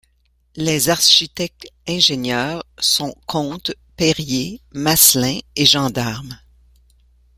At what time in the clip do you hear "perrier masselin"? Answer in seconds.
3.97-5.37